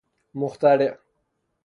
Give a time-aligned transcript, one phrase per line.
[0.33, 0.99] مخترع